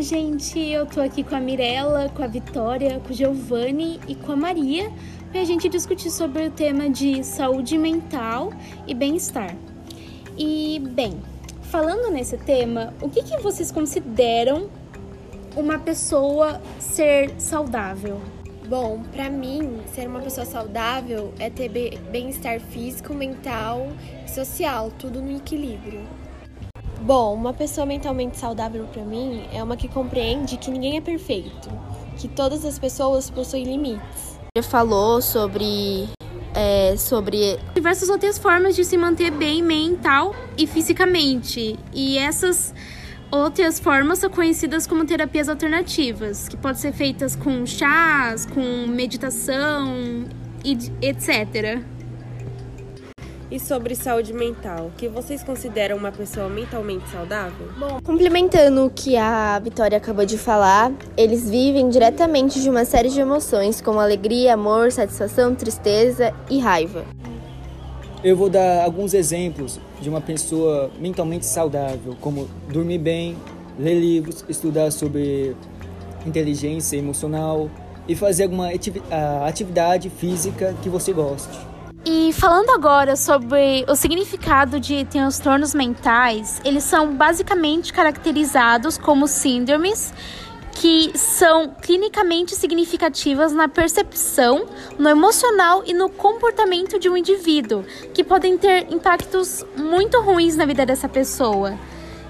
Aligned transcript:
Gente! 0.00 0.60
Eu 0.60 0.84
tô 0.84 1.00
aqui 1.00 1.24
com 1.24 1.34
a 1.34 1.40
Mirella, 1.40 2.10
com 2.10 2.22
a 2.22 2.26
Vitória, 2.26 3.00
com 3.00 3.12
o 3.12 3.16
Giovanni 3.16 3.98
e 4.06 4.14
com 4.14 4.32
a 4.32 4.36
Maria 4.36 4.92
para 5.32 5.42
gente 5.42 5.70
discutir 5.70 6.10
sobre 6.10 6.46
o 6.46 6.50
tema 6.50 6.90
de 6.90 7.24
saúde 7.24 7.78
mental 7.78 8.52
e 8.86 8.94
bem-estar. 8.94 9.56
E, 10.36 10.82
bem, 10.90 11.18
falando 11.62 12.10
nesse 12.12 12.36
tema, 12.36 12.92
o 13.00 13.08
que, 13.08 13.22
que 13.22 13.38
vocês 13.38 13.72
consideram 13.72 14.68
uma 15.56 15.78
pessoa 15.78 16.60
ser 16.78 17.34
saudável? 17.38 18.20
Bom, 18.68 19.02
para 19.12 19.30
mim, 19.30 19.80
ser 19.94 20.08
uma 20.08 20.20
pessoa 20.20 20.44
saudável 20.44 21.32
é 21.38 21.48
ter 21.48 21.70
bem-estar 22.10 22.60
físico, 22.60 23.14
mental 23.14 23.88
e 24.26 24.30
social, 24.30 24.90
tudo 24.98 25.22
no 25.22 25.36
equilíbrio. 25.36 26.25
Bom, 27.06 27.34
uma 27.34 27.52
pessoa 27.52 27.86
mentalmente 27.86 28.36
saudável 28.36 28.84
para 28.92 29.04
mim 29.04 29.44
é 29.52 29.62
uma 29.62 29.76
que 29.76 29.86
compreende 29.86 30.56
que 30.56 30.68
ninguém 30.72 30.96
é 30.96 31.00
perfeito, 31.00 31.68
que 32.16 32.26
todas 32.26 32.64
as 32.64 32.80
pessoas 32.80 33.30
possuem 33.30 33.62
limites. 33.62 34.40
Ele 34.56 34.66
falou 34.66 35.22
sobre 35.22 36.08
é, 36.52 36.96
sobre 36.96 37.60
diversas 37.76 38.08
outras 38.08 38.38
formas 38.38 38.74
de 38.74 38.84
se 38.84 38.96
manter 38.96 39.30
bem 39.30 39.62
mental 39.62 40.34
e 40.58 40.66
fisicamente. 40.66 41.78
E 41.94 42.18
essas 42.18 42.74
outras 43.30 43.78
formas 43.78 44.18
são 44.18 44.28
conhecidas 44.28 44.84
como 44.84 45.04
terapias 45.04 45.48
alternativas, 45.48 46.48
que 46.48 46.56
podem 46.56 46.80
ser 46.80 46.92
feitas 46.92 47.36
com 47.36 47.64
chás, 47.64 48.46
com 48.46 48.84
meditação 48.88 50.24
e 50.64 50.76
etc 51.00 51.86
e 53.50 53.60
sobre 53.60 53.94
saúde 53.94 54.32
mental. 54.32 54.90
Que 54.96 55.08
vocês 55.08 55.42
consideram 55.42 55.96
uma 55.96 56.10
pessoa 56.10 56.48
mentalmente 56.48 57.08
saudável? 57.08 57.68
Bom, 57.78 58.00
complementando 58.02 58.86
o 58.86 58.90
que 58.90 59.16
a 59.16 59.58
Vitória 59.58 59.98
acabou 59.98 60.24
de 60.24 60.36
falar, 60.36 60.92
eles 61.16 61.48
vivem 61.48 61.88
diretamente 61.88 62.60
de 62.60 62.68
uma 62.68 62.84
série 62.84 63.08
de 63.08 63.20
emoções 63.20 63.80
como 63.80 64.00
alegria, 64.00 64.54
amor, 64.54 64.90
satisfação, 64.92 65.54
tristeza 65.54 66.34
e 66.50 66.58
raiva. 66.58 67.04
Eu 68.24 68.36
vou 68.36 68.50
dar 68.50 68.84
alguns 68.84 69.14
exemplos 69.14 69.78
de 70.00 70.08
uma 70.08 70.20
pessoa 70.20 70.90
mentalmente 70.98 71.46
saudável, 71.46 72.16
como 72.20 72.48
dormir 72.68 72.98
bem, 72.98 73.36
ler 73.78 74.00
livros, 74.00 74.44
estudar 74.48 74.90
sobre 74.90 75.54
inteligência 76.26 76.96
emocional 76.96 77.70
e 78.08 78.16
fazer 78.16 78.44
alguma 78.44 78.70
atividade 79.46 80.10
física 80.10 80.74
que 80.82 80.88
você 80.88 81.12
goste. 81.12 81.56
E 82.08 82.32
falando 82.32 82.70
agora 82.70 83.16
sobre 83.16 83.84
o 83.88 83.96
significado 83.96 84.78
de 84.78 85.04
transtornos 85.06 85.74
mentais, 85.74 86.60
eles 86.64 86.84
são 86.84 87.16
basicamente 87.16 87.92
caracterizados 87.92 88.96
como 88.96 89.26
síndromes 89.26 90.14
que 90.70 91.10
são 91.18 91.74
clinicamente 91.82 92.54
significativas 92.54 93.52
na 93.52 93.66
percepção, 93.66 94.66
no 94.96 95.08
emocional 95.08 95.82
e 95.84 95.92
no 95.92 96.08
comportamento 96.08 96.96
de 96.96 97.08
um 97.08 97.16
indivíduo, 97.16 97.84
que 98.14 98.22
podem 98.22 98.56
ter 98.56 98.86
impactos 98.92 99.64
muito 99.76 100.20
ruins 100.20 100.54
na 100.54 100.64
vida 100.64 100.86
dessa 100.86 101.08
pessoa. 101.08 101.76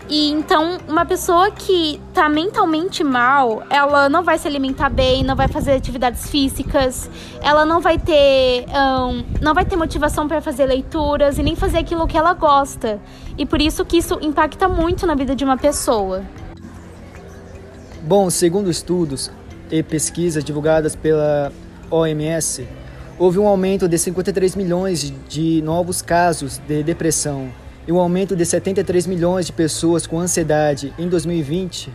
E 0.08 0.30
então, 0.30 0.78
uma 0.86 1.04
pessoa 1.04 1.50
que 1.50 2.00
tá 2.14 2.28
mentalmente 2.28 3.02
mal, 3.02 3.64
ela 3.68 4.08
não 4.08 4.22
vai 4.22 4.38
se 4.38 4.46
alimentar 4.46 4.88
bem, 4.88 5.24
não 5.24 5.34
vai 5.34 5.48
fazer 5.48 5.72
atividades 5.72 6.30
físicas, 6.30 7.10
ela 7.42 7.66
não 7.66 7.80
vai 7.80 7.98
ter, 7.98 8.66
um, 8.68 9.24
não 9.42 9.52
vai 9.52 9.64
ter 9.64 9.74
motivação 9.74 10.28
para 10.28 10.40
fazer 10.40 10.66
leituras 10.66 11.38
e 11.38 11.42
nem 11.42 11.56
fazer 11.56 11.78
aquilo 11.78 12.06
que 12.06 12.16
ela 12.16 12.34
gosta. 12.34 13.00
E 13.36 13.44
por 13.44 13.60
isso 13.60 13.84
que 13.84 13.96
isso 13.96 14.16
impacta 14.22 14.68
muito 14.68 15.08
na 15.08 15.16
vida 15.16 15.34
de 15.34 15.44
uma 15.44 15.56
pessoa. 15.56 16.22
Bom, 18.02 18.30
segundo 18.30 18.70
estudos 18.70 19.33
e 19.68 19.83
pesquisas 19.83 20.45
divulgadas 20.45 20.95
pela 20.95 21.50
OMS, 21.90 22.64
houve 23.18 23.40
um 23.40 23.48
aumento 23.48 23.89
de 23.89 23.98
53 23.98 24.55
milhões 24.55 25.12
de 25.28 25.61
novos 25.62 26.00
casos 26.00 26.58
de 26.58 26.84
depressão 26.84 27.50
e 27.86 27.92
um 27.92 27.98
aumento 27.98 28.35
de 28.35 28.45
73 28.45 29.07
milhões 29.07 29.47
de 29.47 29.52
pessoas 29.52 30.07
com 30.07 30.19
ansiedade 30.19 30.92
em 30.98 31.08
2020. 31.08 31.92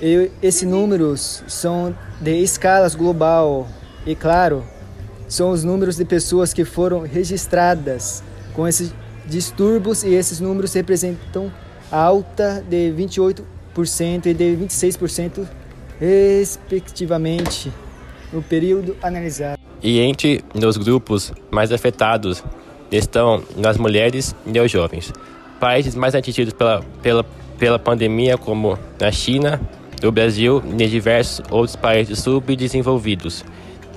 E 0.00 0.30
esses 0.42 0.68
números 0.68 1.42
são 1.46 1.94
de 2.20 2.36
escalas 2.42 2.94
global 2.94 3.68
e, 4.04 4.14
claro, 4.14 4.64
são 5.28 5.50
os 5.50 5.64
números 5.64 5.96
de 5.96 6.04
pessoas 6.04 6.52
que 6.52 6.64
foram 6.64 7.00
registradas 7.02 8.22
com 8.52 8.66
esses 8.66 8.92
distúrbios 9.24 10.02
e 10.02 10.14
esses 10.14 10.40
números 10.40 10.72
representam 10.74 11.50
alta 11.90 12.64
de 12.68 12.92
28% 12.92 14.26
e 14.26 14.34
de 14.34 14.56
26% 14.56 15.46
respectivamente 15.98 17.72
no 18.32 18.42
período 18.42 18.96
analisado. 19.02 19.58
E 19.82 20.00
entre 20.00 20.44
os 20.54 20.76
grupos 20.76 21.32
mais 21.50 21.72
afetados 21.72 22.42
estão 22.90 23.42
nas 23.56 23.76
mulheres 23.76 24.34
e 24.46 24.58
aos 24.58 24.70
jovens. 24.70 25.12
Países 25.60 25.94
mais 25.94 26.14
atingidos 26.14 26.52
pela, 26.52 26.82
pela, 27.02 27.24
pela 27.58 27.78
pandemia, 27.78 28.36
como 28.36 28.78
na 29.00 29.10
China, 29.10 29.60
o 30.04 30.10
Brasil 30.10 30.62
e 30.78 30.86
diversos 30.86 31.44
outros 31.50 31.76
países 31.76 32.18
subdesenvolvidos 32.18 33.44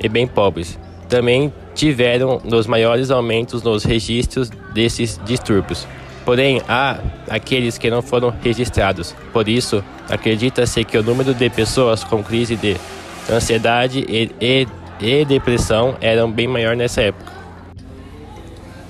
e 0.01 0.07
bem 0.07 0.25
pobres, 0.25 0.79
também 1.09 1.53
tiveram 1.75 2.41
os 2.45 2.67
maiores 2.67 3.11
aumentos 3.11 3.63
nos 3.63 3.83
registros 3.83 4.49
desses 4.73 5.19
distúrbios. 5.25 5.87
Porém, 6.23 6.61
há 6.67 6.99
aqueles 7.29 7.77
que 7.77 7.89
não 7.89 8.01
foram 8.01 8.33
registrados. 8.43 9.15
Por 9.33 9.49
isso, 9.49 9.83
acredita-se 10.07 10.83
que 10.83 10.97
o 10.97 11.03
número 11.03 11.33
de 11.33 11.49
pessoas 11.49 12.03
com 12.03 12.23
crise 12.23 12.55
de 12.55 12.77
ansiedade 13.31 14.05
e, 14.07 14.31
e, 14.39 14.67
e 14.99 15.25
depressão 15.25 15.95
eram 15.99 16.31
bem 16.31 16.47
maior 16.47 16.75
nessa 16.75 17.01
época. 17.01 17.38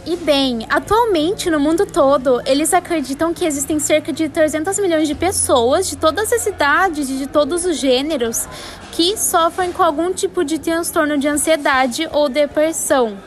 E 0.10 0.16
bem, 0.16 0.66
atualmente 0.72 1.52
no 1.52 1.60
mundo 1.60 1.86
todo, 1.86 2.42
eles 2.48 2.74
acreditam 2.74 3.32
que 3.32 3.46
existem 3.46 3.78
cerca 3.78 4.12
de 4.12 4.28
300 4.28 4.80
milhões 4.80 5.08
de 5.08 5.14
pessoas 5.14 5.88
de 5.88 5.96
todas 5.96 6.34
as 6.34 6.48
idades 6.48 7.12
e 7.12 7.14
de 7.14 7.28
todos 7.28 7.64
os 7.64 7.78
gêneros 7.78 8.48
que 8.92 9.16
sofrem 9.16 9.72
com 9.72 9.84
algum 9.84 10.12
tipo 10.12 10.44
de 10.44 10.58
transtorno 10.58 11.16
de 11.16 11.28
ansiedade 11.28 12.10
ou 12.12 12.28
depressão. 12.28 13.20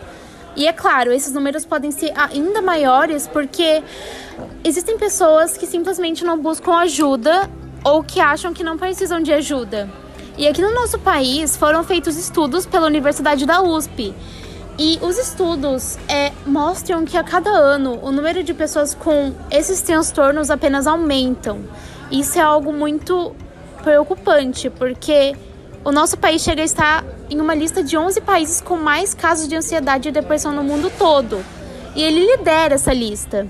E 0.57 0.67
é 0.67 0.73
claro, 0.73 1.13
esses 1.13 1.33
números 1.33 1.65
podem 1.65 1.93
ser 1.93 2.13
ainda 2.17 2.61
maiores 2.61 3.29
porque 3.29 3.81
existem 4.65 4.99
pessoas 4.99 5.57
que 5.57 5.69
simplesmente 5.69 6.25
não 6.25 6.37
buscam 6.37 6.73
ajuda 6.79 7.49
ou 7.85 8.03
que 8.03 8.19
acham 8.19 8.53
que 8.53 8.65
não 8.65 8.77
precisam 8.77 9.23
de 9.23 9.33
ajuda. 9.33 9.89
E 10.37 10.49
aqui 10.49 10.61
no 10.61 10.75
nosso 10.75 10.99
país 10.99 11.57
foram 11.57 11.85
feitos 11.85 12.17
estudos 12.17 12.67
pela 12.67 12.89
Universidade 12.89 13.47
da 13.47 13.63
USP 13.63 14.13
e 14.79 14.99
os 15.03 15.19
estudos 15.19 15.99
é, 16.09 16.33
mostram 16.47 17.05
que 17.05 17.17
a 17.17 17.23
cada 17.23 17.51
ano 17.51 17.99
o 18.03 18.11
número 18.11 18.43
de 18.43 18.55
pessoas 18.55 18.95
com 18.95 19.35
esses 19.51 19.83
transtornos 19.83 20.51
apenas 20.51 20.87
aumentam. 20.87 21.61
Isso 22.11 22.39
é 22.39 22.43
algo 22.43 22.73
muito 22.73 23.35
preocupante, 23.83 24.71
porque 24.71 25.37
o 25.85 25.93
nosso 25.93 26.17
país 26.17 26.43
chega 26.43 26.63
a 26.63 26.65
estar 26.65 27.05
em 27.29 27.41
uma 27.41 27.55
lista 27.55 27.83
de 27.83 27.97
11 27.97 28.21
países 28.23 28.61
com 28.61 28.77
mais 28.77 29.15
casos 29.15 29.47
de 29.47 29.57
ansiedade 29.57 30.09
e 30.09 30.13
depressão 30.13 30.53
no 30.53 30.63
mundo 30.63 30.91
todo. 30.99 31.45
E 31.95 32.03
ele 32.03 32.25
lidera 32.37 32.75
essa 32.75 32.93
lista. 32.93 33.47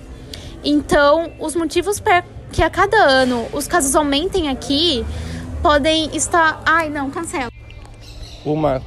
Então, 0.65 1.31
os 1.39 1.55
motivos 1.55 2.01
para 2.01 2.25
que 2.51 2.63
a 2.63 2.71
cada 2.71 2.97
ano 2.97 3.47
os 3.53 3.67
casos 3.67 3.95
aumentem 3.95 4.49
aqui 4.49 5.05
podem 5.63 6.15
estar. 6.17 6.61
Ai, 6.67 6.91
não, 6.91 7.11
cancela. 7.11 7.51
Uma 8.45 8.83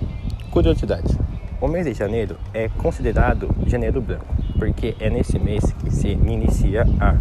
curiosidade. 0.51 1.24
O 1.61 1.69
mês 1.69 1.85
de 1.85 1.93
janeiro 1.93 2.35
é 2.53 2.67
considerado 2.67 3.49
janeiro 3.65 4.01
branco, 4.01 4.25
porque 4.59 4.93
é 4.99 5.09
nesse 5.09 5.39
mês 5.39 5.63
que 5.71 5.89
se 5.89 6.09
inicia 6.09 6.85
a 6.99 7.15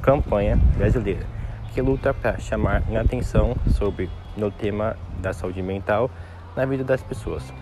campanha 0.00 0.58
brasileira, 0.78 1.26
que 1.74 1.82
luta 1.82 2.14
para 2.14 2.38
chamar 2.38 2.82
a 2.90 3.00
atenção 3.00 3.54
sobre 3.76 4.08
no 4.34 4.50
tema 4.50 4.96
da 5.20 5.34
saúde 5.34 5.60
mental 5.60 6.10
na 6.56 6.64
vida 6.64 6.82
das 6.82 7.02
pessoas. 7.02 7.52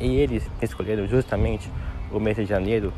E 0.00 0.16
eles 0.16 0.50
escolheram 0.60 1.06
justamente 1.06 1.70
o 2.10 2.18
mês 2.18 2.36
de 2.36 2.44
janeiro 2.44 2.92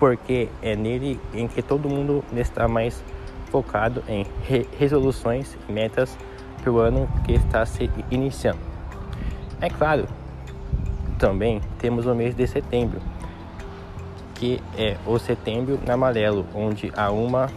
porque 0.00 0.48
é 0.60 0.74
nele 0.74 1.20
em 1.32 1.46
que 1.46 1.62
todo 1.62 1.88
mundo 1.88 2.24
está 2.34 2.66
mais 2.66 3.00
focado 3.46 4.02
em 4.08 4.26
re 4.42 4.66
resoluções 4.76 5.56
e 5.68 5.72
metas 5.72 6.18
para 6.60 6.72
o 6.72 6.80
ano 6.80 7.08
que 7.24 7.32
está 7.32 7.64
se 7.64 7.88
iniciando. 8.10 8.58
É 9.60 9.70
claro 9.70 10.08
também 11.18 11.60
temos 11.78 12.06
o 12.06 12.14
mês 12.14 12.34
de 12.34 12.46
setembro, 12.46 13.00
que 14.34 14.60
é 14.76 14.96
o 15.06 15.18
Setembro 15.18 15.78
Amarelo, 15.88 16.46
onde 16.54 16.92
há 16.96 17.10
uma 17.10 17.48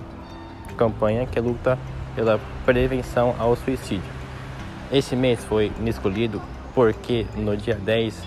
campanha 0.78 1.26
que 1.26 1.40
luta 1.40 1.78
pela 2.16 2.40
prevenção 2.66 3.36
ao 3.40 3.56
suicídio. 3.56 4.18
Esse 4.92 5.16
mês 5.16 5.44
foi 5.44 5.72
escolhido 5.86 6.42
porque 6.74 7.26
no 7.36 7.58
dia 7.58 7.76
10 7.76 8.24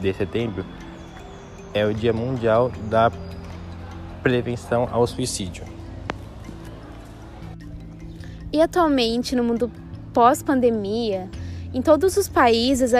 de 0.00 0.14
setembro 0.14 0.64
é 1.74 1.84
o 1.84 1.92
Dia 1.92 2.12
Mundial 2.12 2.70
da 2.88 3.12
Prevenção 4.22 4.88
ao 4.90 5.06
Suicídio. 5.06 5.64
E 8.52 8.60
atualmente, 8.60 9.36
no 9.36 9.44
mundo 9.44 9.70
pós-pandemia, 10.12 11.28
em 11.72 11.80
todos 11.80 12.16
os 12.16 12.28
países, 12.28 12.92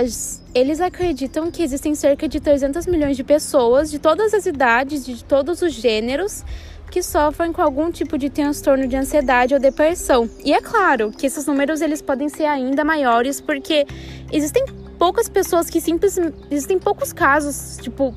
eles 0.54 0.80
acreditam 0.80 1.50
que 1.50 1.62
existem 1.62 1.94
cerca 1.94 2.28
de 2.28 2.38
300 2.38 2.86
milhões 2.86 3.16
de 3.16 3.24
pessoas 3.24 3.90
de 3.90 3.98
todas 3.98 4.32
as 4.32 4.46
idades, 4.46 5.04
de 5.04 5.24
todos 5.24 5.60
os 5.60 5.72
gêneros, 5.72 6.44
que 6.90 7.02
sofrem 7.02 7.52
com 7.52 7.62
algum 7.62 7.90
tipo 7.90 8.16
de 8.16 8.30
transtorno 8.30 8.86
de 8.86 8.96
ansiedade 8.96 9.54
ou 9.54 9.60
depressão. 9.60 10.28
E 10.44 10.52
é 10.52 10.60
claro 10.60 11.10
que 11.10 11.26
esses 11.26 11.46
números 11.46 11.80
eles 11.80 12.00
podem 12.00 12.28
ser 12.28 12.46
ainda 12.46 12.84
maiores 12.84 13.40
porque 13.40 13.86
existem 14.32 14.64
poucas 14.98 15.28
pessoas 15.28 15.68
que 15.68 15.80
simplesmente 15.80 16.36
existem 16.50 16.78
poucos 16.78 17.12
casos, 17.12 17.78
tipo, 17.80 18.14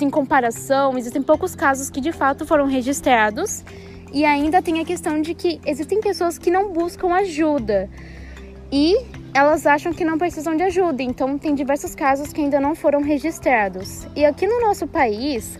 em 0.00 0.10
comparação, 0.10 0.96
existem 0.96 1.22
poucos 1.22 1.54
casos 1.54 1.90
que 1.90 2.00
de 2.00 2.12
fato 2.12 2.46
foram 2.46 2.66
registrados. 2.66 3.62
E 4.12 4.24
ainda 4.24 4.60
tem 4.60 4.78
a 4.80 4.84
questão 4.84 5.22
de 5.22 5.34
que 5.34 5.58
existem 5.66 6.00
pessoas 6.00 6.36
que 6.36 6.50
não 6.50 6.70
buscam 6.70 7.12
ajuda. 7.14 7.88
E 8.72 8.96
elas 9.34 9.66
acham 9.66 9.92
que 9.92 10.02
não 10.02 10.16
precisam 10.16 10.56
de 10.56 10.62
ajuda, 10.62 11.02
então 11.02 11.36
tem 11.36 11.54
diversos 11.54 11.94
casos 11.94 12.32
que 12.32 12.40
ainda 12.40 12.58
não 12.58 12.74
foram 12.74 13.02
registrados. 13.02 14.06
E 14.16 14.24
aqui 14.24 14.46
no 14.46 14.62
nosso 14.62 14.86
país, 14.86 15.58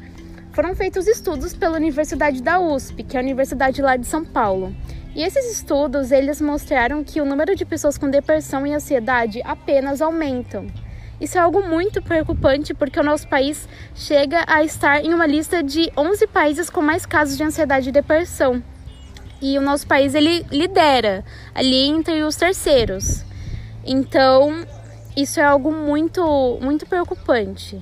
foram 0.53 0.75
feitos 0.75 1.07
estudos 1.07 1.55
pela 1.55 1.77
Universidade 1.77 2.43
da 2.43 2.59
USP, 2.59 3.03
que 3.03 3.17
é 3.17 3.21
a 3.21 3.23
Universidade 3.23 3.83
lá 3.83 3.97
de 3.97 4.07
São 4.07 4.25
Paulo. 4.25 4.75
E 5.15 5.23
esses 5.23 5.53
estudos, 5.53 6.11
eles 6.11 6.41
mostraram 6.41 7.05
que 7.05 7.21
o 7.21 7.25
número 7.27 7.55
de 7.55 7.67
pessoas 7.67 7.99
com 7.99 8.09
depressão 8.09 8.67
e 8.67 8.73
ansiedade 8.73 9.43
apenas 9.45 10.01
aumentam. 10.01 10.67
Isso 11.21 11.37
é 11.37 11.41
algo 11.41 11.63
muito 11.63 12.03
preocupante 12.03 12.73
porque 12.73 12.99
o 12.99 13.05
nosso 13.05 13.29
país 13.29 13.69
chega 13.95 14.43
a 14.47 14.65
estar 14.65 15.05
em 15.05 15.13
uma 15.13 15.27
lista 15.27 15.63
de 15.63 15.93
11 15.97 16.27
países 16.29 16.71
com 16.71 16.81
mais 16.81 17.05
casos 17.05 17.37
de 17.37 17.45
ansiedade 17.45 17.91
e 17.91 17.93
depressão. 17.93 18.63
E 19.43 19.59
o 19.59 19.61
nosso 19.61 19.87
país 19.87 20.15
ele 20.15 20.47
lidera 20.53 21.25
ali 21.53 21.89
entre 21.89 22.23
os 22.23 22.37
terceiros. 22.37 23.25
Então, 23.85 24.65
isso 25.17 25.41
é 25.41 25.45
algo 25.45 25.73
muito 25.73 26.59
muito 26.63 26.87
preocupante. 26.87 27.81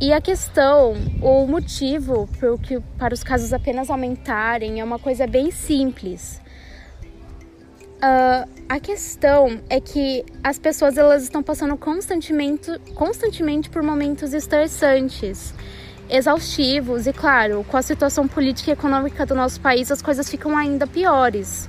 E 0.00 0.12
a 0.12 0.20
questão, 0.20 0.94
o 1.22 1.46
motivo 1.46 2.28
que, 2.60 2.80
para 2.98 3.14
os 3.14 3.22
casos 3.22 3.52
apenas 3.52 3.88
aumentarem 3.88 4.80
é 4.80 4.84
uma 4.84 4.98
coisa 4.98 5.28
bem 5.28 5.52
simples. 5.52 6.40
Uh, 8.02 8.50
a 8.68 8.80
questão 8.80 9.60
é 9.70 9.80
que 9.80 10.24
as 10.42 10.58
pessoas 10.58 10.98
elas 10.98 11.22
estão 11.22 11.40
passando 11.40 11.76
constantemente, 11.76 12.76
constantemente 12.96 13.70
por 13.70 13.80
momentos 13.80 14.34
estressantes, 14.34 15.54
exaustivos 16.12 17.06
e, 17.06 17.12
claro, 17.12 17.64
com 17.68 17.76
a 17.76 17.82
situação 17.82 18.28
política 18.28 18.70
e 18.70 18.74
econômica 18.74 19.24
do 19.24 19.34
nosso 19.34 19.58
país, 19.60 19.90
as 19.90 20.02
coisas 20.02 20.28
ficam 20.28 20.56
ainda 20.56 20.86
piores. 20.86 21.68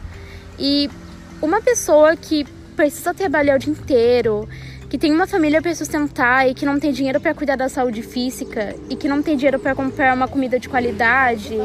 E 0.60 0.90
uma 1.42 1.62
pessoa 1.62 2.16
que 2.18 2.46
precisa 2.76 3.14
trabalhar 3.14 3.56
o 3.56 3.60
dia 3.60 3.72
inteiro, 3.72 4.48
que 4.90 4.98
tem 4.98 5.14
uma 5.14 5.26
família 5.26 5.62
para 5.62 5.74
sustentar 5.74 6.50
e 6.50 6.54
que 6.54 6.66
não 6.66 6.78
tem 6.78 6.92
dinheiro 6.92 7.22
para 7.22 7.34
cuidar 7.34 7.56
da 7.56 7.70
saúde 7.70 8.02
física 8.02 8.76
e 8.90 8.96
que 8.98 9.08
não 9.08 9.24
tem 9.24 9.38
dinheiro 9.38 9.60
para 9.60 9.74
comprar 9.74 10.14
uma 10.14 10.28
comida 10.28 10.60
de 10.60 10.68
qualidade 10.68 11.58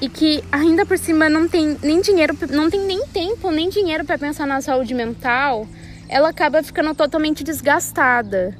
e 0.00 0.08
que 0.08 0.42
ainda 0.50 0.84
por 0.84 0.98
cima 0.98 1.28
não 1.28 1.48
tem 1.48 1.78
nem 1.82 2.00
dinheiro, 2.00 2.36
não 2.50 2.68
tem 2.68 2.80
nem 2.80 3.06
tempo, 3.06 3.50
nem 3.50 3.68
dinheiro 3.68 4.04
para 4.04 4.18
pensar 4.18 4.46
na 4.46 4.60
saúde 4.60 4.92
mental, 4.94 5.66
ela 6.08 6.30
acaba 6.30 6.62
ficando 6.62 6.94
totalmente 6.94 7.44
desgastada, 7.44 8.56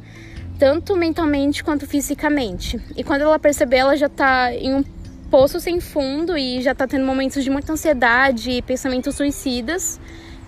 tanto 0.58 0.96
mentalmente 0.96 1.62
quanto 1.64 1.86
fisicamente. 1.86 2.80
E 2.96 3.02
quando 3.02 3.22
ela 3.22 3.38
perceber, 3.38 3.78
ela 3.78 3.96
já 3.96 4.08
tá 4.08 4.52
em 4.54 4.74
um 4.74 4.84
poço 5.30 5.58
sem 5.58 5.80
fundo 5.80 6.36
e 6.36 6.62
já 6.62 6.74
tá 6.74 6.86
tendo 6.86 7.04
momentos 7.04 7.42
de 7.42 7.50
muita 7.50 7.72
ansiedade 7.72 8.50
e 8.50 8.62
pensamentos 8.62 9.16
suicidas 9.16 10.00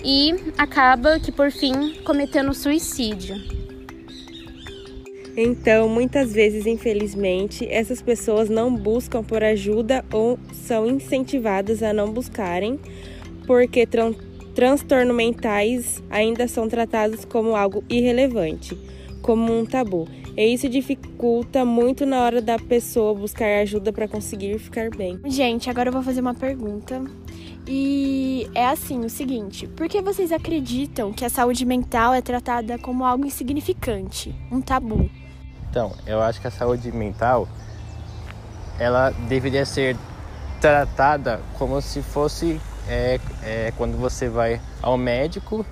e 0.05 0.35
acaba 0.57 1.19
que 1.19 1.33
por 1.33 1.51
fim 1.51 1.95
cometendo 2.05 2.55
suicídio. 2.55 3.37
Então, 5.37 5.87
muitas 5.87 6.33
vezes, 6.33 6.65
infelizmente, 6.65 7.67
essas 7.69 8.01
pessoas 8.01 8.49
não 8.49 8.75
buscam 8.75 9.23
por 9.23 9.45
ajuda 9.45 10.03
ou 10.11 10.39
são 10.53 10.87
incentivadas 10.87 11.83
a 11.83 11.93
não 11.93 12.11
buscarem, 12.11 12.81
porque 13.47 13.87
tran 13.87 14.15
transtornos 14.55 15.15
mentais 15.15 16.03
ainda 16.09 16.49
são 16.49 16.67
tratados 16.67 17.27
como 17.27 17.55
algo 17.55 17.85
irrelevante, 17.91 18.75
como 19.27 19.59
um 19.59 19.67
tabu. 19.67 20.09
E 20.37 20.55
isso 20.55 20.69
dificulta 20.69 21.65
muito 21.65 22.07
na 22.07 22.23
hora 22.23 22.41
da 22.41 22.59
pessoa 22.59 23.13
buscar 23.13 23.61
ajuda 23.61 23.93
para 23.93 24.07
conseguir 24.07 24.57
ficar 24.61 24.89
bem. 24.91 25.19
Gente, 25.27 25.69
agora 25.69 25.89
eu 25.89 25.93
vou 25.93 26.03
fazer 26.03 26.21
uma 26.21 26.35
pergunta 26.35 27.03
e 27.67 28.49
é 28.55 28.69
assim, 28.69 29.05
o 29.05 29.11
seguinte, 29.11 29.67
por 29.67 29.89
que 29.89 30.01
vocês 30.01 30.31
acreditam 30.31 31.13
que 31.13 31.25
a 31.25 31.29
saúde 31.29 31.65
mental 31.67 32.15
é 32.15 32.23
tratada 32.23 32.79
como 32.79 33.05
algo 33.05 33.27
insignificante, 33.27 34.33
um 34.53 34.61
tabu? 34.61 35.11
Então, 35.69 35.93
eu 36.07 36.23
acho 36.23 36.41
que 36.41 36.47
a 36.47 36.51
saúde 36.51 36.93
mental 36.93 37.49
ela 38.79 39.11
deveria 39.29 39.65
ser 39.65 39.97
tratada 40.61 41.41
como 41.59 41.83
se 41.83 42.01
fosse 42.01 42.61
é, 42.89 43.19
é, 43.43 43.73
quando 43.77 43.99
você 43.99 44.29
vai 44.29 44.61
ao 44.81 44.97
médico 44.97 45.67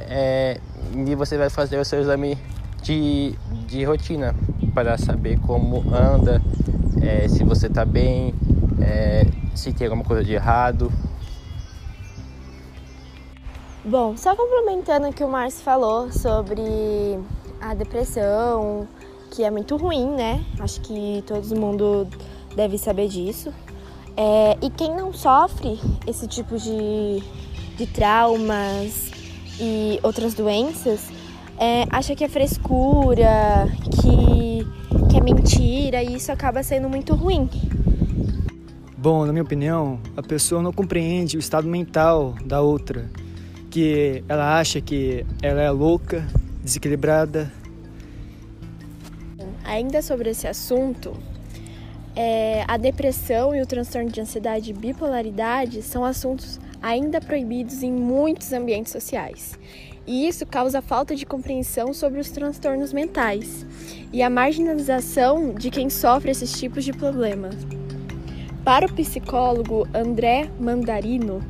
é, 0.00 0.58
e 0.92 1.14
você 1.14 1.38
vai 1.38 1.48
fazer 1.48 1.78
o 1.78 1.84
seu 1.84 2.00
exame 2.00 2.36
de, 2.82 3.34
de 3.66 3.84
rotina 3.84 4.34
para 4.74 4.98
saber 4.98 5.38
como 5.40 5.84
anda, 5.94 6.42
é, 7.00 7.28
se 7.28 7.44
você 7.44 7.66
está 7.66 7.84
bem, 7.84 8.34
é, 8.80 9.24
se 9.54 9.72
tem 9.72 9.86
alguma 9.86 10.04
coisa 10.04 10.24
de 10.24 10.32
errado. 10.32 10.92
Bom, 13.84 14.16
só 14.16 14.36
complementando 14.36 15.08
o 15.08 15.12
que 15.12 15.24
o 15.24 15.28
Márcio 15.28 15.62
falou 15.62 16.12
sobre 16.12 16.62
a 17.60 17.74
depressão, 17.74 18.86
que 19.30 19.42
é 19.42 19.50
muito 19.50 19.76
ruim, 19.76 20.06
né? 20.06 20.44
Acho 20.60 20.80
que 20.80 21.22
todo 21.26 21.58
mundo 21.58 22.06
deve 22.54 22.78
saber 22.78 23.08
disso. 23.08 23.52
É, 24.16 24.56
e 24.60 24.70
quem 24.70 24.94
não 24.94 25.12
sofre 25.12 25.80
esse 26.06 26.26
tipo 26.28 26.58
de, 26.58 27.22
de 27.76 27.86
traumas 27.86 29.10
e 29.58 29.98
outras 30.02 30.34
doenças, 30.34 31.08
é, 31.62 31.86
acha 31.90 32.16
que 32.16 32.24
é 32.24 32.28
frescura, 32.28 33.68
que, 33.92 34.66
que 35.08 35.16
é 35.16 35.20
mentira, 35.20 36.02
e 36.02 36.16
isso 36.16 36.32
acaba 36.32 36.60
sendo 36.60 36.88
muito 36.88 37.14
ruim. 37.14 37.48
Bom, 38.98 39.24
na 39.24 39.32
minha 39.32 39.44
opinião, 39.44 40.00
a 40.16 40.22
pessoa 40.22 40.60
não 40.60 40.72
compreende 40.72 41.36
o 41.36 41.38
estado 41.38 41.68
mental 41.68 42.34
da 42.44 42.60
outra, 42.60 43.08
que 43.70 44.24
ela 44.28 44.58
acha 44.58 44.80
que 44.80 45.24
ela 45.40 45.62
é 45.62 45.70
louca, 45.70 46.26
desequilibrada. 46.64 47.52
Ainda 49.64 50.02
sobre 50.02 50.30
esse 50.30 50.48
assunto, 50.48 51.12
é, 52.16 52.64
a 52.66 52.76
depressão 52.76 53.54
e 53.54 53.62
o 53.62 53.66
transtorno 53.66 54.10
de 54.10 54.20
ansiedade 54.20 54.70
e 54.70 54.74
bipolaridade 54.74 55.80
são 55.82 56.04
assuntos 56.04 56.58
ainda 56.82 57.20
proibidos 57.20 57.84
em 57.84 57.92
muitos 57.92 58.52
ambientes 58.52 58.90
sociais. 58.90 59.56
E 60.06 60.26
isso 60.26 60.44
causa 60.44 60.82
falta 60.82 61.14
de 61.14 61.24
compreensão 61.24 61.94
sobre 61.94 62.18
os 62.18 62.30
transtornos 62.30 62.92
mentais 62.92 63.64
e 64.12 64.22
a 64.22 64.28
marginalização 64.28 65.54
de 65.54 65.70
quem 65.70 65.88
sofre 65.88 66.30
esses 66.30 66.58
tipos 66.58 66.84
de 66.84 66.92
problemas. 66.92 67.54
Para 68.64 68.86
o 68.86 68.92
psicólogo 68.92 69.86
André 69.94 70.50
Mandarino, 70.58 71.40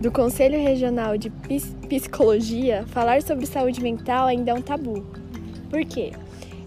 do 0.00 0.10
Conselho 0.10 0.58
Regional 0.58 1.16
de 1.16 1.30
Psicologia, 1.88 2.84
falar 2.88 3.22
sobre 3.22 3.46
saúde 3.46 3.80
mental 3.80 4.26
ainda 4.26 4.50
é 4.50 4.54
um 4.54 4.62
tabu. 4.62 5.06
Por 5.70 5.84
quê? 5.84 6.12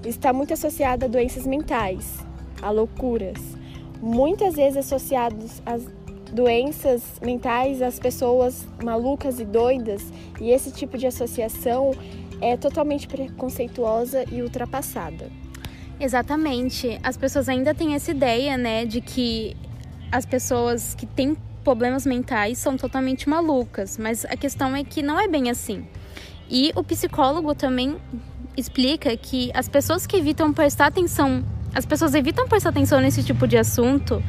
Está 0.06 0.32
muito 0.32 0.54
associado 0.54 1.06
a 1.06 1.08
doenças 1.08 1.46
mentais, 1.46 2.20
a 2.62 2.70
loucuras. 2.70 3.38
Muitas 4.02 4.56
vezes 4.56 4.78
associados 4.78 5.62
às 5.66 5.86
doenças 6.36 7.02
mentais 7.22 7.82
às 7.82 7.98
pessoas 7.98 8.68
malucas 8.84 9.40
e 9.40 9.46
doidas, 9.46 10.12
e 10.40 10.52
esse 10.52 10.70
tipo 10.70 10.98
de 10.98 11.08
associação 11.08 11.92
é 12.42 12.58
totalmente 12.58 13.08
preconceituosa 13.08 14.26
e 14.30 14.42
ultrapassada. 14.42 15.32
Exatamente. 16.00 17.00
As 17.02 17.16
pessoas 17.16 17.48
ainda 17.48 17.74
têm 17.74 17.96
essa 17.96 18.12
ideia, 18.12 18.58
né, 18.58 18.86
de 18.86 19.00
que 19.00 19.56
as 20.12 20.26
pessoas 20.26 20.94
que 20.94 21.06
têm 21.06 21.38
problemas 21.64 22.06
mentais 22.06 22.58
são 22.58 22.76
totalmente 22.78 23.28
malucas, 23.28 23.98
mas 23.98 24.26
a 24.26 24.36
questão 24.36 24.76
é 24.76 24.84
que 24.84 25.02
não 25.02 25.20
é 25.20 25.28
bem 25.28 25.50
assim. 25.50 25.88
E 26.50 26.72
o 26.76 26.84
psicólogo 26.84 27.56
também 27.56 27.96
explica 28.58 29.16
que 29.18 29.50
as 29.54 29.68
pessoas 29.68 30.06
que 30.06 30.18
evitam 30.18 30.54
prestar 30.54 30.88
atenção, 30.88 31.44
as 31.74 31.86
pessoas 31.86 32.14
evitam 32.14 32.48
prestar 32.48 32.70
atenção 32.70 33.00
nesse 33.00 33.24
tipo 33.24 33.48
de 33.48 33.58
assunto 33.58 34.22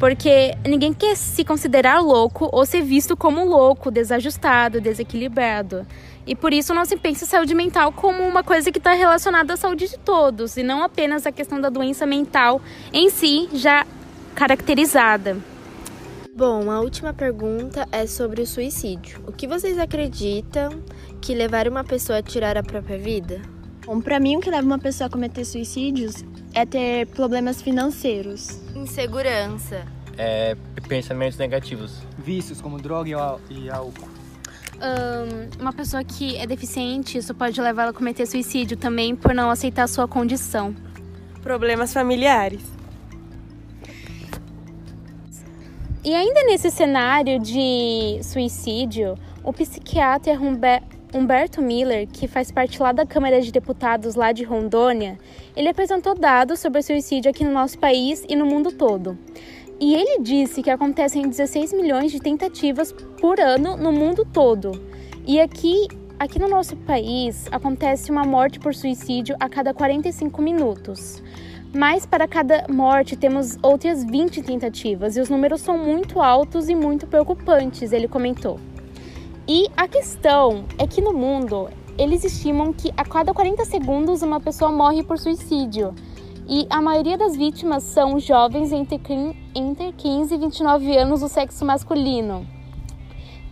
porque 0.00 0.56
ninguém 0.66 0.94
quer 0.94 1.14
se 1.14 1.44
considerar 1.44 2.00
louco 2.00 2.48
ou 2.50 2.64
ser 2.64 2.80
visto 2.80 3.14
como 3.14 3.44
louco, 3.44 3.90
desajustado, 3.90 4.80
desequilibrado. 4.80 5.86
E 6.26 6.34
por 6.34 6.54
isso 6.54 6.72
não 6.72 6.86
se 6.86 6.96
pensa 6.96 7.26
saúde 7.26 7.54
mental 7.54 7.92
como 7.92 8.22
uma 8.22 8.42
coisa 8.42 8.72
que 8.72 8.78
está 8.78 8.94
relacionada 8.94 9.52
à 9.52 9.56
saúde 9.58 9.88
de 9.88 9.98
todos 9.98 10.56
e 10.56 10.62
não 10.62 10.82
apenas 10.82 11.26
a 11.26 11.32
questão 11.32 11.60
da 11.60 11.68
doença 11.68 12.06
mental 12.06 12.62
em 12.94 13.10
si 13.10 13.50
já 13.52 13.86
caracterizada. 14.34 15.36
Bom, 16.34 16.70
a 16.70 16.80
última 16.80 17.12
pergunta 17.12 17.86
é 17.92 18.06
sobre 18.06 18.40
o 18.40 18.46
suicídio. 18.46 19.20
O 19.26 19.32
que 19.32 19.46
vocês 19.46 19.78
acreditam 19.78 20.82
que 21.20 21.34
levar 21.34 21.68
uma 21.68 21.84
pessoa 21.84 22.20
a 22.20 22.22
tirar 22.22 22.56
a 22.56 22.62
própria 22.62 22.96
vida? 22.96 23.59
Bom, 23.84 24.00
para 24.00 24.20
mim 24.20 24.36
o 24.36 24.40
que 24.40 24.50
leva 24.50 24.66
uma 24.66 24.78
pessoa 24.78 25.08
a 25.08 25.10
cometer 25.10 25.44
suicídios 25.44 26.24
é 26.54 26.66
ter 26.66 27.06
problemas 27.08 27.62
financeiros. 27.62 28.60
Insegurança. 28.74 29.84
É, 30.18 30.56
pensamentos 30.86 31.38
negativos. 31.38 32.02
Vícios 32.18 32.60
como 32.60 32.78
droga 32.78 33.10
e 33.48 33.70
álcool. 33.70 34.08
Um, 34.80 35.60
uma 35.60 35.72
pessoa 35.72 36.02
que 36.02 36.36
é 36.36 36.46
deficiente, 36.46 37.18
isso 37.18 37.34
pode 37.34 37.60
levar 37.60 37.82
ela 37.82 37.90
a 37.90 37.94
cometer 37.94 38.26
suicídio 38.26 38.76
também 38.76 39.14
por 39.14 39.34
não 39.34 39.50
aceitar 39.50 39.84
a 39.84 39.88
sua 39.88 40.08
condição. 40.08 40.74
Problemas 41.42 41.92
familiares. 41.92 42.62
E 46.02 46.14
ainda 46.14 46.44
nesse 46.44 46.70
cenário 46.70 47.38
de 47.38 48.20
suicídio, 48.22 49.18
o 49.44 49.52
psiquiatra 49.52 50.32
Humberto 50.32 50.99
Miller, 51.60 52.06
que 52.06 52.28
faz 52.28 52.50
parte 52.50 52.80
lá 52.80 52.92
da 52.92 53.04
Câmara 53.04 53.40
de 53.40 53.50
Deputados 53.50 54.14
lá 54.14 54.32
de 54.32 54.44
Rondônia, 54.44 55.18
ele 55.56 55.68
apresentou 55.68 56.14
dados 56.14 56.60
sobre 56.60 56.80
o 56.80 56.82
suicídio 56.82 57.30
aqui 57.30 57.44
no 57.44 57.50
nosso 57.50 57.78
país 57.78 58.24
e 58.28 58.36
no 58.36 58.46
mundo 58.46 58.70
todo. 58.72 59.18
E 59.80 59.94
ele 59.94 60.20
disse 60.20 60.62
que 60.62 60.70
acontecem 60.70 61.28
16 61.28 61.72
milhões 61.72 62.12
de 62.12 62.20
tentativas 62.20 62.92
por 63.20 63.40
ano 63.40 63.76
no 63.76 63.90
mundo 63.90 64.24
todo. 64.24 64.72
E 65.26 65.40
aqui, 65.40 65.88
aqui 66.18 66.38
no 66.38 66.48
nosso 66.48 66.76
país 66.76 67.46
acontece 67.50 68.10
uma 68.10 68.24
morte 68.24 68.60
por 68.60 68.74
suicídio 68.74 69.34
a 69.40 69.48
cada 69.48 69.72
45 69.72 70.40
minutos. 70.42 71.22
Mas 71.74 72.04
para 72.04 72.26
cada 72.28 72.66
morte 72.68 73.16
temos 73.16 73.56
outras 73.62 74.04
20 74.04 74.42
tentativas 74.42 75.16
e 75.16 75.20
os 75.20 75.28
números 75.28 75.60
são 75.60 75.78
muito 75.78 76.20
altos 76.20 76.68
e 76.68 76.74
muito 76.74 77.06
preocupantes, 77.06 77.92
ele 77.92 78.08
comentou. 78.08 78.58
E 79.52 79.68
a 79.76 79.88
questão 79.88 80.64
é 80.78 80.86
que 80.86 81.00
no 81.00 81.12
mundo 81.12 81.68
eles 81.98 82.22
estimam 82.22 82.72
que 82.72 82.94
a 82.96 83.04
cada 83.04 83.34
40 83.34 83.64
segundos 83.64 84.22
uma 84.22 84.38
pessoa 84.38 84.70
morre 84.70 85.02
por 85.02 85.18
suicídio. 85.18 85.92
E 86.48 86.68
a 86.70 86.80
maioria 86.80 87.18
das 87.18 87.34
vítimas 87.34 87.82
são 87.82 88.20
jovens 88.20 88.70
entre 88.70 88.96
15 89.92 90.32
e 90.32 90.38
29 90.38 90.96
anos 90.96 91.18
do 91.18 91.28
sexo 91.28 91.64
masculino. 91.64 92.46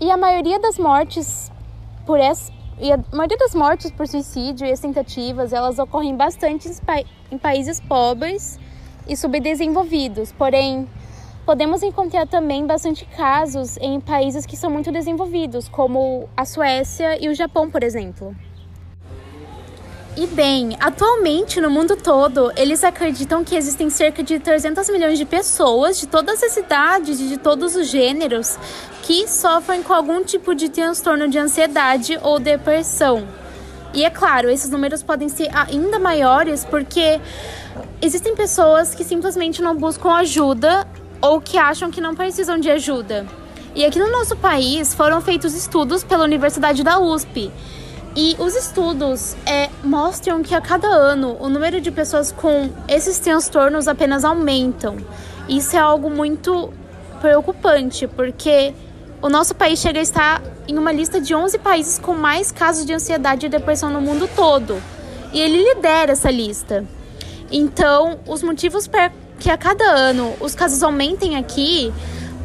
E 0.01 0.09
a 0.09 0.17
maioria 0.17 0.61
das 0.61 0.79
mortes 0.79 1.51
por 2.07 2.21
essa, 2.21 2.53
e 2.81 2.93
a 2.93 3.01
maioria 3.13 3.37
das 3.37 3.53
mortes 3.53 3.91
por 3.91 4.07
suicídio 4.07 4.69
e 4.69 4.71
as 4.71 4.79
tentativas, 4.79 5.53
elas 5.53 5.81
ocorrem 5.81 6.15
bastante 6.15 6.71
em 7.29 7.39
países 7.39 7.81
pobres 7.81 8.57
e 9.09 9.17
subdesenvolvidos. 9.17 10.31
Porém, 10.31 10.89
podemos 11.49 11.83
encontrar 11.83 12.27
também 12.27 12.67
bastante 12.67 13.07
casos 13.07 13.79
em 13.79 13.99
países 14.03 14.45
que 14.45 14.55
são 14.55 14.69
muito 14.69 14.93
desenvolvidos, 14.93 15.67
como 15.67 16.29
a 16.37 16.45
Suécia 16.45 17.17
e 17.25 17.27
o 17.27 17.35
Japão, 17.35 17.71
por 17.71 17.83
exemplo. 17.83 18.37
E 20.15 20.27
bem, 20.27 20.77
atualmente 20.79 21.59
no 21.59 21.71
mundo 21.71 21.97
todo, 21.97 22.53
eles 22.55 22.85
acreditam 22.85 23.43
que 23.43 23.57
existem 23.57 23.89
cerca 23.89 24.23
de 24.23 24.39
300 24.39 24.91
milhões 24.91 25.17
de 25.17 25.25
pessoas 25.25 25.99
de 25.99 26.07
todas 26.07 26.43
as 26.43 26.55
idades 26.55 27.19
e 27.19 27.29
de 27.29 27.39
todos 27.39 27.75
os 27.75 27.87
gêneros 27.87 28.59
que 29.05 29.27
sofrem 29.27 29.83
com 29.83 29.95
algum 29.95 30.23
tipo 30.23 30.55
de 30.55 30.69
transtorno 30.69 31.29
de 31.29 31.39
ansiedade 31.39 32.19
ou 32.23 32.39
depressão. 32.39 33.27
E 33.95 34.05
é 34.05 34.11
claro, 34.11 34.51
esses 34.51 34.69
números 34.69 35.03
podem 35.03 35.31
ser 35.31 35.49
ainda 35.55 35.99
maiores 35.99 36.67
porque 36.67 37.19
existem 38.03 38.37
pessoas 38.37 38.95
que 38.95 39.03
simplesmente 39.03 39.63
não 39.63 39.75
buscam 39.75 40.11
ajuda 40.11 40.87
ou 41.21 41.41
que 41.41 41.59
acham 41.59 41.91
que 41.91 42.01
não 42.01 42.15
precisam 42.15 42.59
de 42.59 42.71
ajuda. 42.71 43.27
E 43.75 43.85
aqui 43.85 43.99
no 43.99 44.11
nosso 44.11 44.37
país 44.37 44.95
foram 44.95 45.21
feitos 45.21 45.55
estudos 45.55 46.03
pela 46.03 46.25
Universidade 46.25 46.83
da 46.83 46.99
USP 46.99 47.53
e 48.21 48.35
os 48.41 48.57
estudos 48.57 49.37
é, 49.47 49.71
mostram 49.85 50.43
que 50.43 50.53
a 50.53 50.61
cada 50.61 50.89
ano 50.89 51.37
o 51.39 51.49
número 51.49 51.81
de 51.81 51.91
pessoas 51.93 52.33
com 52.33 52.69
esses 52.89 53.19
transtornos 53.21 53.87
apenas 53.87 54.25
aumentam. 54.25 54.97
Isso 55.49 55.77
é 55.77 55.79
algo 55.79 56.11
muito 56.11 56.73
preocupante, 57.21 58.09
porque 58.09 58.75
o 59.23 59.29
nosso 59.29 59.55
país 59.55 59.79
chega 59.79 60.01
a 60.01 60.03
estar 60.03 60.43
em 60.67 60.77
uma 60.77 60.91
lista 60.91 61.21
de 61.21 61.33
11 61.35 61.59
países 61.59 61.99
com 61.99 62.15
mais 62.15 62.51
casos 62.51 62.85
de 62.85 62.93
ansiedade 62.93 63.47
e 63.47 63.49
depressão 63.49 63.89
no 63.89 64.01
mundo 64.01 64.29
todo. 64.35 64.83
E 65.33 65.41
ele 65.41 65.63
lidera 65.63 66.11
essa 66.11 66.31
lista. 66.31 66.85
Então, 67.53 68.19
os 68.27 68.43
motivos 68.43 68.89
para 68.89 69.13
que 69.39 69.51
a 69.51 69.57
cada 69.57 69.85
ano 69.85 70.35
os 70.41 70.55
casos 70.55 70.83
aumentem 70.83 71.37
aqui 71.37 71.93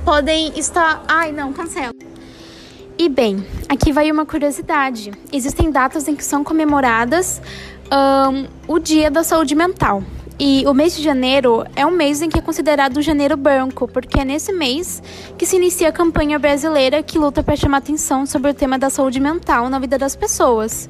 podem 0.05 0.57
estar. 0.57 1.03
Ai, 1.07 1.31
não, 1.31 1.51
cancela. 1.51 1.93
E 2.97 3.09
bem, 3.09 3.45
aqui 3.67 3.91
vai 3.91 4.11
uma 4.11 4.25
curiosidade: 4.25 5.11
existem 5.31 5.71
datas 5.71 6.07
em 6.07 6.15
que 6.15 6.23
são 6.23 6.43
comemoradas 6.43 7.41
um, 7.91 8.47
o 8.67 8.79
Dia 8.79 9.09
da 9.09 9.23
Saúde 9.23 9.55
Mental. 9.55 10.03
E 10.45 10.65
o 10.67 10.73
mês 10.73 10.93
de 10.93 11.01
janeiro 11.01 11.65
é 11.73 11.85
um 11.85 11.91
mês 11.91 12.21
em 12.21 12.27
que 12.27 12.37
é 12.37 12.41
considerado 12.41 12.97
o 12.97 13.01
janeiro 13.01 13.37
branco, 13.37 13.87
porque 13.87 14.19
é 14.19 14.25
nesse 14.25 14.51
mês 14.51 15.01
que 15.37 15.45
se 15.45 15.55
inicia 15.55 15.87
a 15.87 15.91
campanha 15.93 16.37
brasileira 16.37 17.01
que 17.01 17.17
luta 17.17 17.41
para 17.41 17.55
chamar 17.55 17.77
atenção 17.77 18.25
sobre 18.25 18.51
o 18.51 18.53
tema 18.53 18.77
da 18.77 18.89
saúde 18.89 19.21
mental 19.21 19.69
na 19.69 19.79
vida 19.79 19.97
das 19.97 20.17
pessoas. 20.17 20.89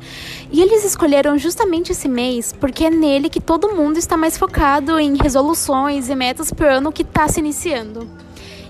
E 0.52 0.60
eles 0.60 0.84
escolheram 0.84 1.38
justamente 1.38 1.92
esse 1.92 2.10
mês 2.10 2.52
porque 2.52 2.86
é 2.86 2.90
nele 2.90 3.30
que 3.30 3.40
todo 3.40 3.76
mundo 3.76 4.00
está 4.00 4.18
mais 4.18 4.40
focado 4.40 5.00
em 5.00 5.16
resoluções 5.22 6.10
e 6.10 6.16
metas 6.16 6.50
por 6.50 6.66
ano 6.66 6.92
que 6.92 7.04
está 7.04 7.28
se 7.28 7.40
iniciando. 7.40 8.10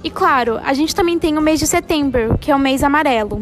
E 0.04 0.10
claro, 0.10 0.60
a 0.66 0.74
gente 0.74 0.94
também 0.94 1.18
tem 1.18 1.38
o 1.38 1.42
mês 1.42 1.62
de 1.62 1.66
setembro, 1.66 2.38
que 2.42 2.52
é 2.52 2.56
o 2.58 2.60
mês 2.60 2.84
amarelo. 2.84 3.42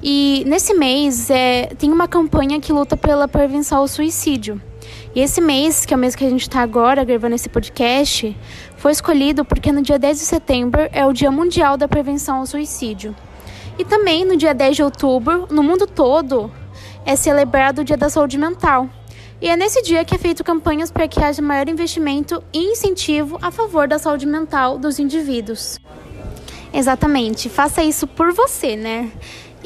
E 0.00 0.44
nesse 0.46 0.72
mês 0.72 1.30
é, 1.30 1.66
tem 1.76 1.92
uma 1.92 2.06
campanha 2.06 2.60
que 2.60 2.72
luta 2.72 2.96
pela 2.96 3.26
prevenção 3.26 3.78
ao 3.78 3.88
suicídio. 3.88 4.62
E 5.16 5.20
esse 5.20 5.40
mês, 5.40 5.86
que 5.86 5.94
é 5.94 5.96
o 5.96 5.98
mês 5.98 6.14
que 6.14 6.26
a 6.26 6.28
gente 6.28 6.42
está 6.42 6.60
agora 6.60 7.02
gravando 7.02 7.34
esse 7.34 7.48
podcast, 7.48 8.36
foi 8.76 8.92
escolhido 8.92 9.46
porque 9.46 9.72
no 9.72 9.80
dia 9.80 9.98
10 9.98 10.18
de 10.18 10.24
setembro 10.26 10.86
é 10.92 11.06
o 11.06 11.12
Dia 11.14 11.30
Mundial 11.30 11.78
da 11.78 11.88
Prevenção 11.88 12.36
ao 12.36 12.46
Suicídio. 12.46 13.16
E 13.78 13.84
também 13.84 14.26
no 14.26 14.36
dia 14.36 14.52
10 14.52 14.76
de 14.76 14.82
outubro, 14.82 15.48
no 15.50 15.62
mundo 15.62 15.86
todo, 15.86 16.52
é 17.06 17.16
celebrado 17.16 17.80
o 17.80 17.84
Dia 17.84 17.96
da 17.96 18.10
Saúde 18.10 18.36
Mental. 18.36 18.90
E 19.40 19.48
é 19.48 19.56
nesse 19.56 19.80
dia 19.80 20.04
que 20.04 20.14
é 20.14 20.18
feito 20.18 20.44
campanhas 20.44 20.90
para 20.90 21.08
que 21.08 21.18
haja 21.24 21.40
maior 21.40 21.66
investimento 21.66 22.44
e 22.52 22.72
incentivo 22.72 23.38
a 23.40 23.50
favor 23.50 23.88
da 23.88 23.98
saúde 23.98 24.26
mental 24.26 24.76
dos 24.76 24.98
indivíduos. 24.98 25.80
Exatamente, 26.74 27.48
faça 27.48 27.82
isso 27.82 28.06
por 28.06 28.34
você, 28.34 28.76
né? 28.76 29.10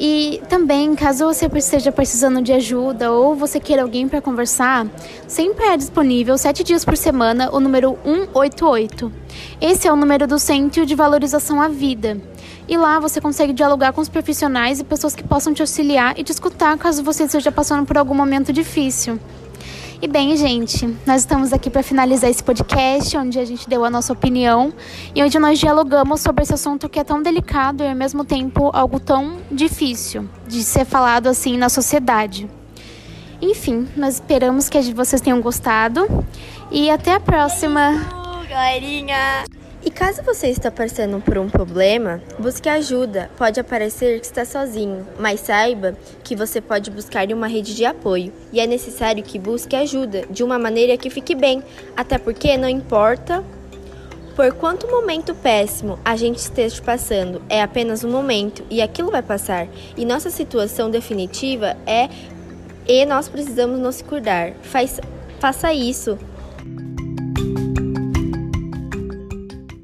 E 0.03 0.41
também, 0.49 0.95
caso 0.95 1.25
você 1.25 1.45
esteja 1.45 1.91
precisando 1.91 2.41
de 2.41 2.51
ajuda 2.51 3.11
ou 3.11 3.35
você 3.35 3.59
queira 3.59 3.83
alguém 3.83 4.07
para 4.07 4.19
conversar, 4.19 4.87
sempre 5.27 5.63
é 5.65 5.77
disponível 5.77 6.39
sete 6.39 6.63
dias 6.63 6.83
por 6.83 6.97
semana 6.97 7.51
o 7.51 7.59
número 7.59 7.95
188. 8.03 9.13
Esse 9.61 9.87
é 9.87 9.93
o 9.93 9.95
número 9.95 10.25
do 10.25 10.39
Centro 10.39 10.87
de 10.87 10.95
Valorização 10.95 11.61
à 11.61 11.67
Vida. 11.67 12.19
E 12.67 12.75
lá 12.77 12.99
você 12.99 13.21
consegue 13.21 13.53
dialogar 13.53 13.93
com 13.93 14.01
os 14.01 14.09
profissionais 14.09 14.79
e 14.79 14.83
pessoas 14.83 15.13
que 15.13 15.23
possam 15.23 15.53
te 15.53 15.61
auxiliar 15.61 16.17
e 16.17 16.23
te 16.23 16.31
escutar 16.31 16.75
caso 16.79 17.03
você 17.03 17.25
esteja 17.25 17.51
passando 17.51 17.85
por 17.85 17.95
algum 17.95 18.15
momento 18.15 18.51
difícil. 18.51 19.19
E 20.01 20.07
bem, 20.07 20.35
gente, 20.35 20.87
nós 21.05 21.21
estamos 21.21 21.53
aqui 21.53 21.69
para 21.69 21.83
finalizar 21.83 22.27
esse 22.27 22.43
podcast, 22.43 23.15
onde 23.15 23.37
a 23.37 23.45
gente 23.45 23.69
deu 23.69 23.85
a 23.85 23.89
nossa 23.89 24.11
opinião 24.11 24.73
e 25.13 25.21
onde 25.21 25.37
nós 25.37 25.59
dialogamos 25.59 26.21
sobre 26.21 26.41
esse 26.41 26.55
assunto 26.55 26.89
que 26.89 26.99
é 26.99 27.03
tão 27.03 27.21
delicado 27.21 27.83
e 27.83 27.87
ao 27.87 27.95
mesmo 27.95 28.25
tempo 28.25 28.71
algo 28.73 28.99
tão 28.99 29.37
difícil 29.51 30.27
de 30.47 30.63
ser 30.63 30.85
falado 30.85 31.27
assim 31.27 31.55
na 31.55 31.69
sociedade. 31.69 32.49
Enfim, 33.39 33.87
nós 33.95 34.15
esperamos 34.15 34.69
que 34.69 34.81
vocês 34.91 35.21
tenham 35.21 35.39
gostado 35.39 36.07
e 36.71 36.89
até 36.89 37.13
a 37.13 37.19
próxima. 37.19 37.91
galerinha! 38.49 39.60
E 39.83 39.89
caso 39.89 40.21
você 40.21 40.47
está 40.47 40.69
passando 40.69 41.19
por 41.19 41.39
um 41.39 41.49
problema, 41.49 42.21
busque 42.37 42.69
ajuda. 42.69 43.31
Pode 43.35 43.61
parecer 43.63 44.19
que 44.19 44.27
está 44.27 44.45
sozinho, 44.45 45.07
mas 45.19 45.39
saiba 45.39 45.97
que 46.23 46.35
você 46.35 46.61
pode 46.61 46.91
buscar 46.91 47.27
uma 47.31 47.47
rede 47.47 47.75
de 47.75 47.83
apoio. 47.83 48.31
E 48.53 48.59
é 48.59 48.67
necessário 48.67 49.23
que 49.23 49.39
busque 49.39 49.75
ajuda 49.75 50.23
de 50.29 50.43
uma 50.43 50.59
maneira 50.59 50.95
que 50.97 51.09
fique 51.09 51.33
bem, 51.33 51.63
até 51.97 52.19
porque 52.19 52.55
não 52.57 52.69
importa 52.69 53.43
por 54.35 54.53
quanto 54.53 54.87
momento 54.87 55.33
péssimo 55.35 55.99
a 56.05 56.15
gente 56.15 56.37
esteja 56.37 56.81
passando, 56.81 57.41
é 57.49 57.61
apenas 57.61 58.03
um 58.03 58.09
momento 58.09 58.63
e 58.69 58.83
aquilo 58.83 59.09
vai 59.09 59.23
passar. 59.23 59.67
E 59.97 60.05
nossa 60.05 60.29
situação 60.29 60.91
definitiva 60.91 61.75
é 61.87 62.07
e 62.87 63.05
nós 63.05 63.27
precisamos 63.27 63.79
nos 63.79 64.01
cuidar. 64.01 64.53
Faz, 64.61 64.99
faça 65.39 65.73
isso 65.73 66.17